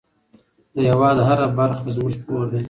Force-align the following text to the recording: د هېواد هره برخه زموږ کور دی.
د 0.73 0.75
هېواد 0.89 1.17
هره 1.27 1.47
برخه 1.57 1.89
زموږ 1.95 2.13
کور 2.25 2.45
دی. 2.51 2.59